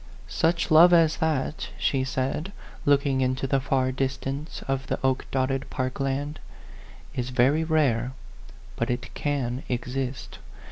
128 0.25 0.29
A 0.33 0.57
PHANTOM 0.57 0.75
LOVER. 0.75 0.87
"Such 0.89 0.93
love 0.95 1.03
as 1.05 1.17
that," 1.17 1.69
she 1.77 2.03
said, 2.03 2.51
looking 2.87 3.21
into 3.21 3.45
the 3.45 3.59
far 3.59 3.91
distance 3.91 4.63
of 4.67 4.87
the 4.87 4.97
oak 5.03 5.27
dotted 5.29 5.69
park 5.69 5.99
land," 5.99 6.39
is 7.13 7.29
very 7.29 7.63
rare, 7.63 8.13
but 8.75 8.89
it 8.89 9.13
can 9.13 9.61
exist. 9.69 10.39